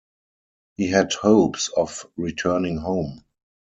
[0.77, 3.23] He had hopes of returning home.